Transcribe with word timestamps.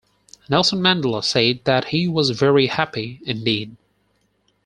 Nelson 0.49 0.79
Mandela 0.79 1.23
said 1.23 1.59
that 1.65 1.89
he 1.89 2.07
was 2.07 2.31
"very 2.31 2.65
happy 2.65 3.19
indeed". 3.23 3.77